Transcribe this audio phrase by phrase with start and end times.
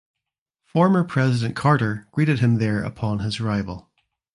[0.65, 3.91] Former President Carter greeted him there upon his arrival.